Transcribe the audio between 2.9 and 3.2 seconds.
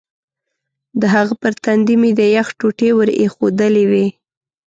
ور